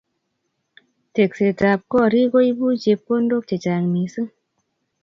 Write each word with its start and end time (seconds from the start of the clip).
Teksetab 1.13 1.79
korik 1.91 2.29
koibu 2.33 2.67
chepkondok 2.81 3.43
chechang 3.49 3.85
mising 3.93 4.31